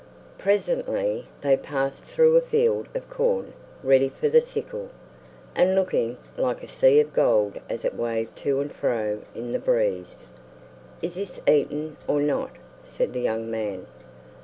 [0.39, 3.53] Presently they passed through a field of corn
[3.83, 4.89] ready for the sickle,
[5.55, 9.59] and looking' like a sea of gold as it waved to and fro in the
[9.59, 10.25] breeze.
[11.03, 12.49] "Is this eaten or not?"
[12.83, 13.85] said the young man.